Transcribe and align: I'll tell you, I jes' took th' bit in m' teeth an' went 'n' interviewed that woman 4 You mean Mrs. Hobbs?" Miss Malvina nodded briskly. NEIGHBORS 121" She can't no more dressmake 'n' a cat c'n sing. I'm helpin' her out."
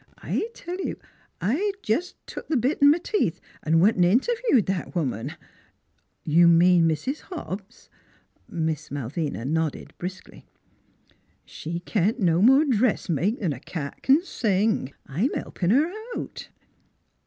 I'll 0.17 0.41
tell 0.55 0.81
you, 0.83 0.97
I 1.41 1.73
jes' 1.85 2.15
took 2.25 2.47
th' 2.47 2.59
bit 2.59 2.81
in 2.81 2.91
m' 2.91 2.99
teeth 3.01 3.39
an' 3.61 3.79
went 3.79 3.97
'n' 3.97 4.03
interviewed 4.03 4.65
that 4.65 4.95
woman 4.95 5.29
4 5.29 5.37
You 6.23 6.47
mean 6.47 6.87
Mrs. 6.89 7.19
Hobbs?" 7.19 7.87
Miss 8.49 8.89
Malvina 8.89 9.45
nodded 9.45 9.93
briskly. 9.99 10.39
NEIGHBORS 10.39 11.65
121" 11.85 11.85
She 11.85 11.85
can't 11.85 12.19
no 12.19 12.41
more 12.41 12.65
dressmake 12.65 13.37
'n' 13.43 13.53
a 13.53 13.59
cat 13.59 13.99
c'n 14.01 14.23
sing. 14.23 14.91
I'm 15.05 15.35
helpin' 15.35 15.69
her 15.69 15.93
out." 16.17 16.49